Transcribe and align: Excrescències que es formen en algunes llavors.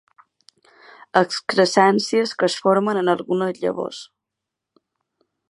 Excrescències 1.21 2.33
que 2.39 2.49
es 2.49 2.57
formen 2.63 3.01
en 3.03 3.13
algunes 3.15 3.61
llavors. 3.67 4.01